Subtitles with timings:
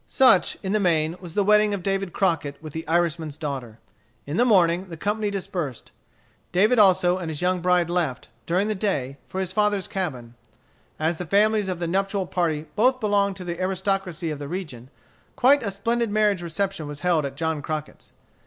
[0.07, 3.77] Such, in the main, was the wedding of David Crockett with the Irishman's daughter.
[4.25, 5.91] In the morning the company dispersed.
[6.51, 10.33] David also and his young bride left, during the day, for his father's cabin.
[10.97, 14.89] As the families of the nuptial party both belonged to the aristocracy of the region,
[15.35, 18.11] quite a splendid marriage reception was held at John Crockett's.